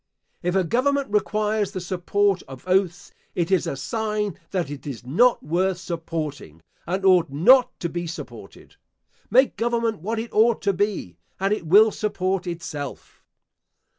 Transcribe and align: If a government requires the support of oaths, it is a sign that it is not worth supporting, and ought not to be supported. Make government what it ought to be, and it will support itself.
If 0.41 0.55
a 0.55 0.63
government 0.63 1.11
requires 1.11 1.73
the 1.73 1.79
support 1.79 2.41
of 2.47 2.67
oaths, 2.67 3.11
it 3.35 3.51
is 3.51 3.67
a 3.67 3.75
sign 3.77 4.35
that 4.49 4.71
it 4.71 4.87
is 4.87 5.05
not 5.05 5.43
worth 5.43 5.77
supporting, 5.77 6.63
and 6.87 7.05
ought 7.05 7.29
not 7.29 7.79
to 7.81 7.87
be 7.87 8.07
supported. 8.07 8.77
Make 9.29 9.57
government 9.57 9.99
what 10.01 10.17
it 10.17 10.33
ought 10.33 10.63
to 10.63 10.73
be, 10.73 11.19
and 11.39 11.53
it 11.53 11.67
will 11.67 11.91
support 11.91 12.47
itself. 12.47 13.21